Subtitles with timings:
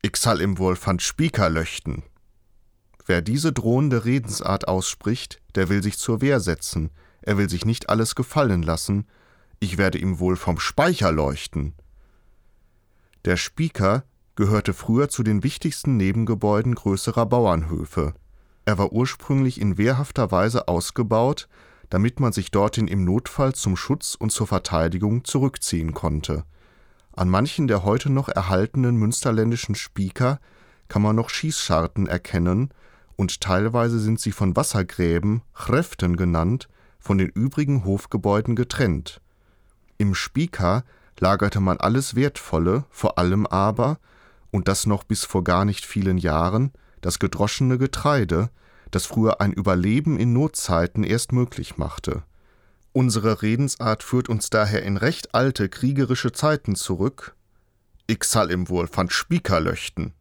[0.00, 2.04] Ich sall ihm wohl Spieker löchten.
[3.06, 6.90] Wer diese drohende Redensart ausspricht, der will sich zur Wehr setzen,
[7.22, 9.08] er will sich nicht alles gefallen lassen,
[9.58, 11.74] ich werde ihm wohl vom Speicher leuchten.
[13.24, 14.04] Der Spieker
[14.36, 18.14] gehörte früher zu den wichtigsten Nebengebäuden größerer Bauernhöfe.
[18.66, 21.48] Er war ursprünglich in wehrhafter Weise ausgebaut,
[21.90, 26.44] damit man sich dorthin im Notfall zum Schutz und zur Verteidigung zurückziehen konnte.
[27.18, 30.38] An manchen der heute noch erhaltenen münsterländischen Spieker
[30.86, 32.70] kann man noch Schießscharten erkennen,
[33.16, 36.68] und teilweise sind sie von Wassergräben, Chräften genannt,
[37.00, 39.20] von den übrigen Hofgebäuden getrennt.
[39.96, 40.84] Im Spieker
[41.18, 43.98] lagerte man alles Wertvolle, vor allem aber,
[44.52, 48.48] und das noch bis vor gar nicht vielen Jahren, das gedroschene Getreide,
[48.92, 52.22] das früher ein Überleben in Notzeiten erst möglich machte.
[52.98, 57.36] Unsere Redensart führt uns daher in recht alte kriegerische Zeiten zurück.
[58.08, 60.14] Ich sall im wohl van Spieker löchten.